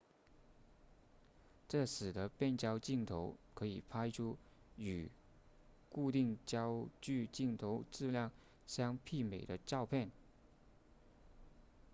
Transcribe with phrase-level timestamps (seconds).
[1.69, 4.35] 这使得变焦镜头可以拍出
[4.75, 5.11] 与
[5.91, 8.31] 固定焦距镜头质量
[8.65, 10.09] 相媲美的照片